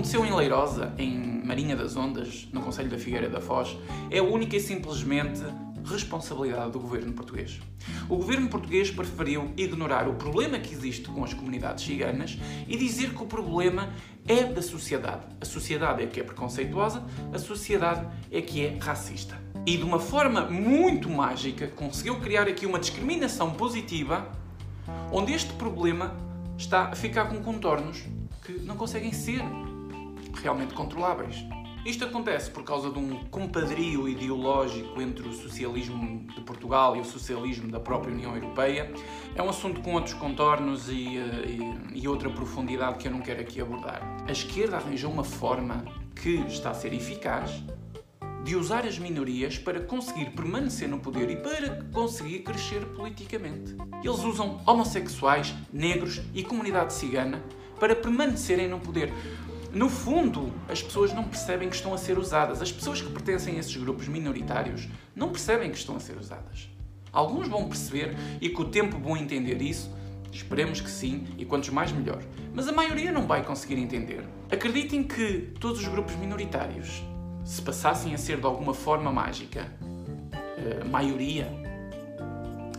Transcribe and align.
aconteceu 0.00 0.24
em 0.24 0.34
Leirosa, 0.34 0.94
em 0.96 1.42
Marinha 1.44 1.76
das 1.76 1.94
Ondas, 1.94 2.48
no 2.54 2.62
Conselho 2.62 2.88
da 2.88 2.96
Figueira 2.96 3.28
da 3.28 3.38
Foz, 3.38 3.76
é 4.10 4.22
única 4.22 4.56
e 4.56 4.60
simplesmente 4.60 5.42
responsabilidade 5.84 6.70
do 6.72 6.80
governo 6.80 7.12
português. 7.12 7.60
O 8.08 8.16
governo 8.16 8.48
português 8.48 8.90
preferiu 8.90 9.52
ignorar 9.58 10.08
o 10.08 10.14
problema 10.14 10.58
que 10.58 10.72
existe 10.72 11.06
com 11.10 11.22
as 11.22 11.34
comunidades 11.34 11.84
ciganas 11.84 12.38
e 12.66 12.78
dizer 12.78 13.10
que 13.10 13.22
o 13.22 13.26
problema 13.26 13.90
é 14.26 14.44
da 14.44 14.62
sociedade. 14.62 15.26
A 15.38 15.44
sociedade 15.44 16.02
é 16.02 16.06
que 16.06 16.18
é 16.18 16.22
preconceituosa, 16.22 17.04
a 17.30 17.38
sociedade 17.38 18.08
é 18.32 18.40
que 18.40 18.64
é 18.64 18.78
racista. 18.80 19.36
E 19.66 19.76
de 19.76 19.82
uma 19.82 19.98
forma 19.98 20.46
muito 20.46 21.10
mágica 21.10 21.66
conseguiu 21.66 22.18
criar 22.20 22.48
aqui 22.48 22.64
uma 22.64 22.78
discriminação 22.78 23.50
positiva 23.52 24.32
onde 25.12 25.34
este 25.34 25.52
problema 25.52 26.16
está 26.56 26.84
a 26.84 26.96
ficar 26.96 27.26
com 27.26 27.42
contornos 27.42 28.02
que 28.42 28.52
não 28.60 28.76
conseguem 28.76 29.12
ser 29.12 29.42
realmente 30.42 30.74
controláveis. 30.74 31.44
Isto 31.84 32.04
acontece 32.04 32.50
por 32.50 32.62
causa 32.62 32.90
de 32.90 32.98
um 32.98 33.24
compadrio 33.30 34.06
ideológico 34.06 35.00
entre 35.00 35.26
o 35.26 35.32
socialismo 35.32 36.26
de 36.34 36.40
Portugal 36.42 36.94
e 36.94 37.00
o 37.00 37.04
socialismo 37.04 37.70
da 37.70 37.80
própria 37.80 38.12
União 38.12 38.34
Europeia. 38.34 38.92
É 39.34 39.42
um 39.42 39.48
assunto 39.48 39.80
com 39.80 39.94
outros 39.94 40.12
contornos 40.12 40.90
e, 40.90 41.16
e, 41.16 42.00
e 42.02 42.06
outra 42.06 42.28
profundidade 42.28 42.98
que 42.98 43.08
eu 43.08 43.12
não 43.12 43.20
quero 43.20 43.40
aqui 43.40 43.62
abordar. 43.62 44.02
A 44.28 44.32
esquerda 44.32 44.76
arranjou 44.76 45.10
uma 45.10 45.24
forma 45.24 45.82
que 46.14 46.34
está 46.48 46.70
a 46.70 46.74
ser 46.74 46.92
eficaz 46.92 47.62
de 48.44 48.56
usar 48.56 48.86
as 48.86 48.98
minorias 48.98 49.58
para 49.58 49.80
conseguir 49.80 50.30
permanecer 50.30 50.88
no 50.88 50.98
poder 50.98 51.30
e 51.30 51.36
para 51.36 51.82
conseguir 51.92 52.40
crescer 52.40 52.84
politicamente. 52.94 53.74
Eles 54.02 54.20
usam 54.20 54.60
homossexuais, 54.66 55.54
negros 55.72 56.20
e 56.34 56.42
comunidade 56.42 56.92
cigana 56.92 57.42
para 57.78 57.96
permanecerem 57.96 58.68
no 58.68 58.78
poder. 58.78 59.12
No 59.72 59.88
fundo, 59.88 60.52
as 60.68 60.82
pessoas 60.82 61.12
não 61.12 61.22
percebem 61.22 61.68
que 61.68 61.76
estão 61.76 61.94
a 61.94 61.98
ser 61.98 62.18
usadas. 62.18 62.60
As 62.60 62.72
pessoas 62.72 63.00
que 63.00 63.08
pertencem 63.08 63.54
a 63.54 63.60
esses 63.60 63.76
grupos 63.76 64.08
minoritários 64.08 64.88
não 65.14 65.28
percebem 65.28 65.70
que 65.70 65.78
estão 65.78 65.94
a 65.94 66.00
ser 66.00 66.16
usadas. 66.16 66.68
Alguns 67.12 67.46
vão 67.46 67.68
perceber 67.68 68.16
e 68.40 68.48
com 68.48 68.62
o 68.62 68.68
tempo 68.68 68.98
vão 68.98 69.16
entender 69.16 69.62
isso. 69.62 69.88
Esperemos 70.32 70.80
que 70.80 70.90
sim, 70.90 71.24
e 71.38 71.44
quantos 71.44 71.70
mais 71.70 71.92
melhor. 71.92 72.20
Mas 72.52 72.66
a 72.66 72.72
maioria 72.72 73.12
não 73.12 73.28
vai 73.28 73.44
conseguir 73.44 73.78
entender. 73.78 74.24
Acreditem 74.50 75.04
que 75.04 75.52
todos 75.60 75.80
os 75.80 75.86
grupos 75.86 76.16
minoritários, 76.16 77.04
se 77.44 77.62
passassem 77.62 78.12
a 78.12 78.18
ser 78.18 78.40
de 78.40 78.46
alguma 78.46 78.74
forma 78.74 79.12
mágica, 79.12 79.72
a 80.80 80.84
maioria, 80.84 81.48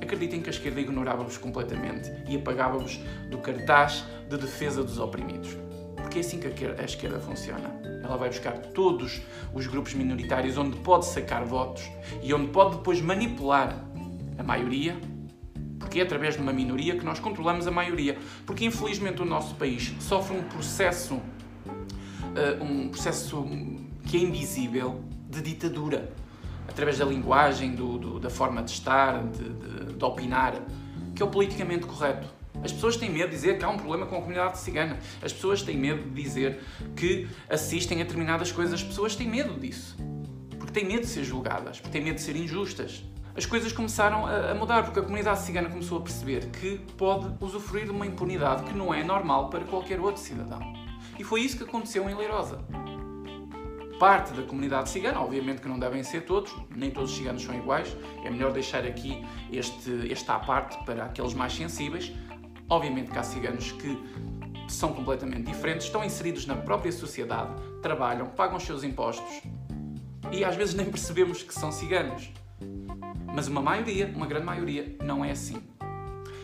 acreditem 0.00 0.40
que 0.40 0.48
a 0.48 0.52
esquerda 0.52 0.80
ignorava-vos 0.80 1.36
completamente 1.36 2.12
e 2.28 2.36
apagava-vos 2.36 3.00
do 3.28 3.38
cartaz 3.38 4.04
de 4.28 4.36
defesa 4.36 4.82
dos 4.82 4.98
oprimidos 4.98 5.65
porque 6.16 6.20
é 6.20 6.20
assim 6.20 6.40
que 6.40 6.64
a 6.80 6.84
esquerda 6.84 7.20
funciona. 7.20 7.70
Ela 8.02 8.16
vai 8.16 8.28
buscar 8.28 8.52
todos 8.58 9.20
os 9.52 9.66
grupos 9.66 9.92
minoritários 9.92 10.56
onde 10.56 10.76
pode 10.78 11.04
sacar 11.06 11.44
votos 11.44 11.82
e 12.22 12.32
onde 12.32 12.48
pode 12.48 12.76
depois 12.76 13.00
manipular 13.02 13.84
a 14.38 14.42
maioria, 14.42 14.96
porque 15.78 16.00
é 16.00 16.02
através 16.02 16.36
de 16.36 16.40
uma 16.40 16.52
minoria 16.52 16.96
que 16.96 17.04
nós 17.04 17.18
controlamos 17.18 17.66
a 17.66 17.70
maioria. 17.70 18.16
Porque 18.46 18.64
infelizmente 18.64 19.20
o 19.20 19.26
nosso 19.26 19.56
país 19.56 19.94
sofre 20.00 20.36
um 20.36 20.42
processo, 20.44 21.16
uh, 21.16 22.64
um 22.64 22.88
processo 22.88 23.44
que 24.06 24.16
é 24.16 24.20
invisível 24.20 25.04
de 25.28 25.42
ditadura, 25.42 26.10
através 26.66 26.98
da 26.98 27.04
linguagem, 27.04 27.74
do, 27.74 27.98
do, 27.98 28.20
da 28.20 28.30
forma 28.30 28.62
de 28.62 28.70
estar, 28.70 29.22
de, 29.22 29.50
de, 29.50 29.92
de 29.94 30.04
opinar, 30.04 30.54
que 31.14 31.22
é 31.22 31.26
o 31.26 31.28
politicamente 31.28 31.84
correto. 31.84 32.35
As 32.66 32.72
pessoas 32.72 32.96
têm 32.96 33.08
medo 33.08 33.30
de 33.30 33.36
dizer 33.36 33.58
que 33.58 33.64
há 33.64 33.68
um 33.68 33.76
problema 33.76 34.06
com 34.06 34.16
a 34.16 34.18
comunidade 34.18 34.58
cigana. 34.58 34.98
As 35.22 35.32
pessoas 35.32 35.62
têm 35.62 35.76
medo 35.76 36.02
de 36.02 36.20
dizer 36.20 36.60
que 36.96 37.28
assistem 37.48 38.00
a 38.00 38.02
determinadas 38.02 38.50
coisas. 38.50 38.74
As 38.74 38.82
pessoas 38.82 39.14
têm 39.14 39.28
medo 39.28 39.54
disso. 39.54 39.96
Porque 40.58 40.72
têm 40.72 40.84
medo 40.84 41.02
de 41.02 41.06
ser 41.06 41.22
julgadas, 41.22 41.78
porque 41.78 41.96
têm 41.96 42.04
medo 42.04 42.16
de 42.16 42.22
ser 42.22 42.34
injustas. 42.34 43.04
As 43.36 43.46
coisas 43.46 43.72
começaram 43.72 44.26
a 44.26 44.52
mudar 44.52 44.82
porque 44.82 44.98
a 44.98 45.02
comunidade 45.02 45.42
cigana 45.42 45.68
começou 45.68 45.98
a 45.98 46.00
perceber 46.00 46.46
que 46.46 46.78
pode 46.96 47.32
usufruir 47.38 47.84
de 47.84 47.92
uma 47.92 48.04
impunidade 48.04 48.64
que 48.64 48.74
não 48.74 48.92
é 48.92 49.04
normal 49.04 49.48
para 49.48 49.64
qualquer 49.64 50.00
outro 50.00 50.20
cidadão. 50.20 50.60
E 51.16 51.22
foi 51.22 51.42
isso 51.42 51.56
que 51.56 51.62
aconteceu 51.62 52.10
em 52.10 52.14
Leirosa. 52.16 52.64
Parte 54.00 54.32
da 54.32 54.42
comunidade 54.42 54.88
cigana, 54.88 55.20
obviamente 55.20 55.62
que 55.62 55.68
não 55.68 55.78
devem 55.78 56.02
ser 56.02 56.22
todos, 56.22 56.52
nem 56.74 56.90
todos 56.90 57.12
os 57.12 57.16
ciganos 57.16 57.42
são 57.42 57.54
iguais, 57.54 57.96
é 58.24 58.30
melhor 58.30 58.52
deixar 58.52 58.84
aqui 58.84 59.24
este, 59.52 60.12
esta 60.12 60.34
à 60.34 60.40
parte 60.40 60.76
para 60.84 61.04
aqueles 61.04 61.32
mais 61.32 61.54
sensíveis, 61.54 62.12
Obviamente 62.68 63.10
que 63.10 63.18
há 63.18 63.22
ciganos 63.22 63.72
que 63.72 63.96
são 64.68 64.92
completamente 64.92 65.44
diferentes, 65.44 65.86
estão 65.86 66.04
inseridos 66.04 66.46
na 66.46 66.56
própria 66.56 66.90
sociedade, 66.90 67.54
trabalham, 67.80 68.26
pagam 68.26 68.56
os 68.56 68.64
seus 68.64 68.82
impostos 68.82 69.42
e 70.32 70.44
às 70.44 70.56
vezes 70.56 70.74
nem 70.74 70.86
percebemos 70.86 71.42
que 71.42 71.54
são 71.54 71.70
ciganos. 71.70 72.30
Mas 73.32 73.46
uma 73.48 73.62
maioria, 73.62 74.12
uma 74.14 74.26
grande 74.26 74.46
maioria, 74.46 74.96
não 75.02 75.24
é 75.24 75.30
assim. 75.30 75.62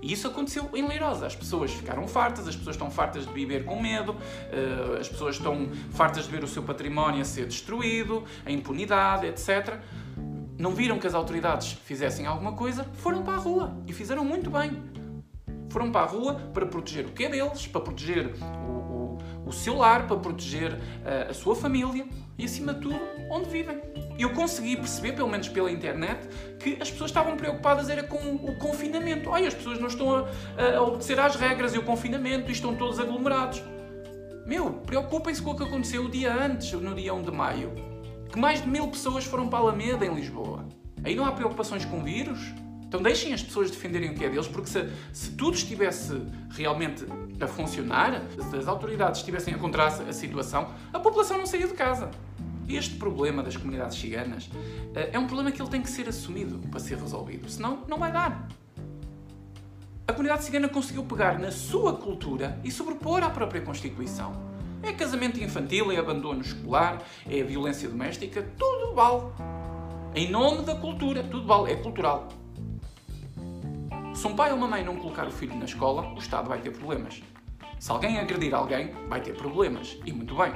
E 0.00 0.12
isso 0.12 0.28
aconteceu 0.28 0.68
em 0.74 0.86
Leirosa. 0.86 1.26
As 1.26 1.34
pessoas 1.34 1.72
ficaram 1.72 2.06
fartas, 2.06 2.46
as 2.46 2.54
pessoas 2.54 2.76
estão 2.76 2.90
fartas 2.90 3.26
de 3.26 3.32
viver 3.32 3.64
com 3.64 3.80
medo, 3.80 4.14
eh, 4.52 4.98
as 5.00 5.08
pessoas 5.08 5.36
estão 5.36 5.70
fartas 5.90 6.26
de 6.26 6.30
ver 6.30 6.44
o 6.44 6.46
seu 6.46 6.62
património 6.62 7.22
a 7.22 7.24
ser 7.24 7.46
destruído, 7.46 8.22
a 8.44 8.50
impunidade, 8.50 9.26
etc. 9.26 9.78
Não 10.58 10.72
viram 10.72 10.98
que 10.98 11.06
as 11.06 11.14
autoridades 11.14 11.72
fizessem 11.72 12.26
alguma 12.26 12.52
coisa, 12.52 12.84
foram 12.92 13.22
para 13.22 13.32
a 13.34 13.38
rua 13.38 13.74
e 13.86 13.94
fizeram 13.94 14.24
muito 14.24 14.50
bem 14.50 15.03
foram 15.74 15.90
para 15.90 16.02
a 16.02 16.06
rua 16.06 16.34
para 16.54 16.64
proteger 16.64 17.04
o 17.06 17.10
que 17.10 17.24
é 17.24 17.28
deles, 17.28 17.66
para 17.66 17.80
proteger 17.80 18.32
o, 18.40 18.70
o, 18.70 19.18
o 19.46 19.52
seu 19.52 19.76
lar, 19.76 20.06
para 20.06 20.16
proteger 20.16 20.78
eh, 21.04 21.26
a 21.30 21.34
sua 21.34 21.56
família 21.56 22.06
e, 22.38 22.44
acima 22.44 22.72
de 22.72 22.80
tudo, 22.80 23.00
onde 23.28 23.50
vivem. 23.50 23.80
Eu 24.16 24.30
consegui 24.30 24.76
perceber, 24.76 25.12
pelo 25.12 25.28
menos 25.28 25.48
pela 25.48 25.68
internet, 25.68 26.28
que 26.60 26.78
as 26.80 26.92
pessoas 26.92 27.10
estavam 27.10 27.36
preocupadas 27.36 27.90
era 27.90 28.04
com 28.04 28.36
o 28.36 28.56
confinamento. 28.56 29.32
Ai, 29.32 29.46
as 29.46 29.54
pessoas 29.54 29.80
não 29.80 29.88
estão 29.88 30.14
a, 30.14 30.76
a 30.76 30.80
obedecer 30.80 31.18
às 31.18 31.34
regras 31.34 31.74
e 31.74 31.78
o 31.78 31.82
confinamento 31.82 32.50
e 32.50 32.52
estão 32.52 32.76
todos 32.76 33.00
aglomerados. 33.00 33.60
Meu, 34.46 34.74
preocupem-se 34.74 35.42
com 35.42 35.50
o 35.50 35.56
que 35.56 35.64
aconteceu 35.64 36.04
o 36.04 36.08
dia 36.08 36.32
antes, 36.32 36.70
no 36.72 36.94
dia 36.94 37.12
1 37.12 37.22
de 37.22 37.32
maio. 37.32 37.72
Que 38.30 38.38
mais 38.38 38.62
de 38.62 38.68
mil 38.68 38.86
pessoas 38.86 39.24
foram 39.24 39.48
para 39.48 39.58
a 39.58 39.62
Alameda, 39.62 40.06
em 40.06 40.14
Lisboa. 40.14 40.64
Aí 41.02 41.16
não 41.16 41.26
há 41.26 41.32
preocupações 41.32 41.84
com 41.84 42.02
vírus? 42.04 42.54
Então 42.86 43.02
deixem 43.02 43.32
as 43.32 43.42
pessoas 43.42 43.70
defenderem 43.70 44.10
o 44.10 44.14
que 44.14 44.24
é 44.24 44.28
deles, 44.28 44.46
porque 44.46 44.68
se, 44.68 44.88
se 45.12 45.30
tudo 45.32 45.56
estivesse 45.56 46.20
realmente 46.50 47.04
a 47.40 47.46
funcionar, 47.46 48.22
se 48.50 48.56
as 48.56 48.68
autoridades 48.68 49.20
estivessem 49.20 49.54
a 49.54 49.58
controlar 49.58 49.88
a 50.08 50.12
situação, 50.12 50.72
a 50.92 51.00
população 51.00 51.38
não 51.38 51.46
saía 51.46 51.66
de 51.66 51.74
casa. 51.74 52.10
Este 52.68 52.94
problema 52.94 53.42
das 53.42 53.56
comunidades 53.56 53.98
ciganas 53.98 54.48
eh, 54.94 55.10
é 55.12 55.18
um 55.18 55.26
problema 55.26 55.52
que 55.52 55.60
ele 55.60 55.70
tem 55.70 55.82
que 55.82 55.90
ser 55.90 56.08
assumido 56.08 56.58
para 56.70 56.80
ser 56.80 56.96
resolvido, 56.98 57.48
senão 57.50 57.82
não 57.88 57.98
vai 57.98 58.10
dar. 58.10 58.48
A 60.06 60.12
comunidade 60.12 60.44
cigana 60.44 60.68
conseguiu 60.68 61.02
pegar 61.04 61.38
na 61.38 61.50
sua 61.50 61.94
cultura 61.94 62.60
e 62.62 62.70
sobrepor 62.70 63.22
à 63.22 63.30
própria 63.30 63.62
Constituição. 63.62 64.32
É 64.82 64.92
casamento 64.92 65.42
infantil, 65.42 65.90
é 65.90 65.96
abandono 65.96 66.42
escolar, 66.42 67.02
é 67.26 67.42
violência 67.42 67.88
doméstica, 67.88 68.46
tudo 68.58 68.94
vale. 68.94 69.22
Em 70.14 70.30
nome 70.30 70.62
da 70.62 70.74
cultura, 70.74 71.22
tudo 71.22 71.46
vale, 71.46 71.72
é 71.72 71.76
cultural. 71.76 72.28
Se 74.24 74.28
um 74.28 74.34
pai 74.34 74.52
ou 74.52 74.56
uma 74.56 74.66
mãe 74.66 74.82
não 74.82 74.96
colocar 74.96 75.28
o 75.28 75.30
filho 75.30 75.54
na 75.54 75.66
escola, 75.66 76.10
o 76.14 76.18
Estado 76.18 76.48
vai 76.48 76.58
ter 76.58 76.70
problemas. 76.70 77.22
Se 77.78 77.90
alguém 77.90 78.18
agredir 78.18 78.54
alguém, 78.54 78.90
vai 79.06 79.20
ter 79.20 79.36
problemas. 79.36 79.98
E 80.06 80.14
muito 80.14 80.34
bem. 80.34 80.50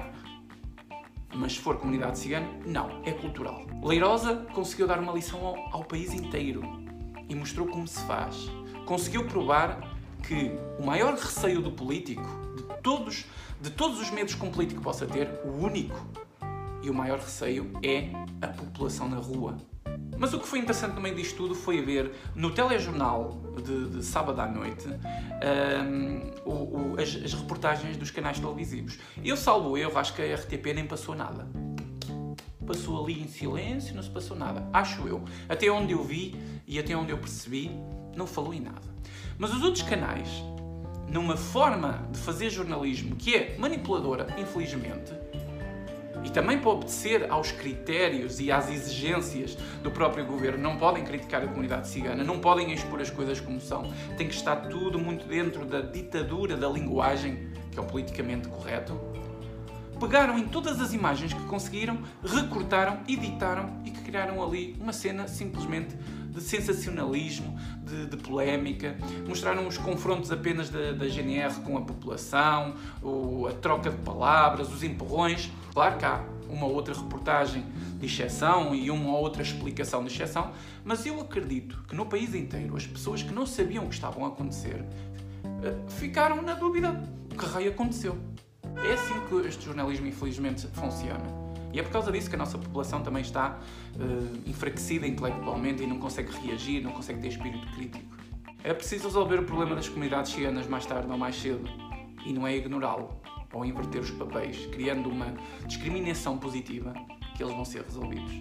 Mas 1.35 1.53
se 1.53 1.59
for 1.59 1.77
comunidade 1.77 2.19
cigana, 2.19 2.49
não, 2.65 3.03
é 3.05 3.13
cultural. 3.13 3.67
Leirosa 3.83 4.37
conseguiu 4.55 4.87
dar 4.87 4.99
uma 4.99 5.13
lição 5.13 5.45
ao, 5.45 5.57
ao 5.71 5.85
país 5.85 6.15
inteiro 6.15 6.63
e 7.29 7.35
mostrou 7.35 7.69
como 7.69 7.87
se 7.87 8.03
faz. 8.07 8.51
Conseguiu 8.87 9.27
provar 9.27 9.95
que 10.27 10.51
o 10.79 10.87
maior 10.87 11.13
receio 11.13 11.61
do 11.61 11.71
político, 11.71 12.25
de 12.57 12.63
todos, 12.83 13.27
de 13.61 13.69
todos 13.69 14.01
os 14.01 14.11
medos 14.11 14.35
que 14.35 14.47
um 14.47 14.51
político 14.51 14.81
possa 14.81 15.05
ter, 15.05 15.29
o 15.45 15.63
único 15.63 16.07
e 16.83 16.89
o 16.89 16.95
maior 16.95 17.19
receio 17.19 17.71
é 17.83 18.13
a 18.41 18.49
população 18.49 19.11
na 19.11 19.19
rua. 19.19 19.59
Mas 20.19 20.35
o 20.35 20.41
que 20.41 20.47
foi 20.49 20.59
interessante 20.59 20.95
no 20.95 21.01
meio 21.01 21.15
disto 21.15 21.37
tudo 21.37 21.55
foi 21.55 21.81
ver 21.81 22.13
no 22.35 22.51
telejornal 22.51 23.41
de, 23.63 23.89
de 23.91 24.05
sábado 24.05 24.41
à 24.41 24.49
noite 24.49 24.89
um, 24.89 26.31
o, 26.45 26.53
o, 26.53 27.01
as, 27.01 27.15
as, 27.25 27.35
reportagens 27.35 27.97
dos 27.97 28.11
canais 28.11 28.41
televisivos. 28.41 28.99
Eu, 29.25 29.37
salvo 29.37 29.79
eu, 29.79 29.97
acho 29.97 30.15
que 30.15 30.23
a 30.23 30.35
RTP 30.35 30.75
nem 30.75 30.87
passou 30.87 31.15
nada. 31.15 31.47
Passou 32.67 33.03
ali 33.03 33.23
em 33.23 33.29
silêncio, 33.29 33.95
não 33.95 34.03
se 34.03 34.11
passou 34.11 34.37
nada. 34.37 34.69
Acho 34.73 35.07
eu. 35.07 35.23
Até 35.49 35.71
onde 35.71 35.93
eu 35.93 36.03
vi 36.03 36.35
e 36.67 36.79
até 36.79 36.97
onde 36.97 37.13
eu 37.13 37.19
percebi, 37.19 37.71
não 38.17 38.27
falou 38.27 38.53
em 38.53 38.61
nada. 38.61 38.89
Mas 39.39 39.55
os 39.55 39.63
outros 39.63 39.85
canais, 39.85 40.29
numa 41.09 41.37
forma 41.37 42.09
de 42.11 42.19
fazer 42.19 42.51
jornalismo 42.51 43.15
que 43.15 43.37
é 43.37 43.57
manipuladora, 43.57 44.27
infelizmente, 44.37 45.13
e 46.29 46.31
também 46.31 46.59
para 46.59 46.71
obedecer 46.71 47.27
aos 47.31 47.51
critérios 47.51 48.39
e 48.39 48.53
às 48.53 48.71
exigências 48.71 49.57
do 49.83 49.91
próprio 49.91 50.27
governo. 50.27 50.63
Não 50.63 50.77
podem 50.77 51.03
criticar 51.03 51.43
a 51.43 51.47
comunidade 51.47 51.89
cigana, 51.89 52.23
não 52.23 52.39
podem 52.39 52.71
expor 52.71 53.01
as 53.01 53.09
coisas 53.09 53.41
como 53.41 53.59
são. 53.59 53.91
Tem 54.19 54.29
que 54.29 54.35
estar 54.35 54.57
tudo 54.57 54.99
muito 54.99 55.27
dentro 55.27 55.65
da 55.65 55.81
ditadura 55.81 56.55
da 56.55 56.69
linguagem, 56.69 57.49
que 57.73 57.79
é 57.79 57.83
o 57.83 57.87
politicamente 57.87 58.47
correto. 58.47 59.01
pegaram 59.99 60.39
em 60.39 60.47
todas 60.47 60.83
as 60.83 60.93
imagens 60.93 61.33
que 61.33 61.43
conseguiram, 61.45 61.99
recortaram, 62.23 63.01
editaram 63.09 63.81
e 63.87 63.91
que 63.91 64.03
criaram 64.03 64.43
ali 64.45 64.77
uma 64.79 64.93
cena 64.93 65.27
simplesmente 65.27 65.97
de 66.29 66.43
sensacionalismo, 66.43 67.59
de, 67.83 68.07
de 68.07 68.17
polémica, 68.17 68.97
mostraram 69.27 69.67
os 69.67 69.79
confrontos 69.79 70.31
apenas 70.31 70.69
da, 70.69 70.93
da 70.93 71.09
GNR 71.09 71.61
com 71.65 71.77
a 71.77 71.81
população, 71.81 72.75
o, 73.03 73.47
a 73.47 73.53
troca 73.53 73.91
de 73.91 73.97
palavras, 73.99 74.73
os 74.73 74.83
empurrões. 74.83 75.51
Claro 75.79 75.97
que 75.97 76.05
há 76.05 76.25
uma 76.51 76.67
outra 76.67 76.93
reportagem 76.93 77.65
de 78.01 78.07
exceção 78.07 78.75
e 78.75 78.91
uma 78.91 79.17
outra 79.17 79.43
explicação 79.43 80.03
de 80.03 80.13
exceção, 80.13 80.51
mas 80.85 81.07
eu 81.07 81.21
acredito 81.21 81.85
que 81.87 81.95
no 81.95 82.05
país 82.05 82.35
inteiro 82.35 82.77
as 82.77 82.85
pessoas 82.85 83.23
que 83.23 83.33
não 83.33 83.47
sabiam 83.47 83.85
o 83.85 83.89
que 83.89 83.95
estavam 83.95 84.25
a 84.25 84.29
acontecer 84.29 84.85
eh, 85.63 85.77
ficaram 85.87 86.43
na 86.43 86.55
dúvida 86.55 87.01
o 87.33 87.39
que 87.39 87.47
raio 87.47 87.71
aconteceu. 87.71 88.19
É 88.85 88.95
assim 88.95 89.21
que 89.29 89.47
este 89.47 89.67
jornalismo, 89.67 90.09
infelizmente, 90.09 90.67
funciona. 90.67 91.23
E 91.73 91.79
é 91.79 91.83
por 91.85 91.93
causa 91.93 92.11
disso 92.11 92.29
que 92.29 92.35
a 92.35 92.39
nossa 92.41 92.59
população 92.59 93.01
também 93.01 93.23
está 93.23 93.57
uh, 93.95 94.51
enfraquecida 94.51 95.07
intelectualmente 95.07 95.85
e 95.85 95.87
não 95.87 96.01
consegue 96.01 96.33
reagir, 96.45 96.83
não 96.83 96.91
consegue 96.91 97.21
ter 97.21 97.29
espírito 97.29 97.65
crítico. 97.77 98.17
É 98.65 98.75
preciso 98.75 99.05
resolver 99.05 99.39
o 99.39 99.45
problema 99.45 99.77
das 99.77 99.89
comunidades 99.89 100.33
ciganas 100.33 100.67
mais 100.67 100.85
tarde 100.85 101.09
ou 101.09 101.17
mais 101.17 101.37
cedo 101.37 101.71
e 102.27 102.33
não 102.33 102.45
é 102.45 102.57
ignorá-lo 102.57 103.28
ou 103.53 103.65
inverter 103.65 104.01
os 104.01 104.11
papéis, 104.11 104.67
criando 104.67 105.09
uma 105.09 105.35
discriminação 105.67 106.39
positiva 106.39 106.93
que 107.37 107.43
eles 107.43 107.55
vão 107.55 107.65
ser 107.65 107.83
resolvidos. 107.83 108.33